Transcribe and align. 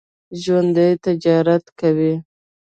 ژوندي 0.41 0.89
تجارت 1.03 1.65
کوي 1.79 2.13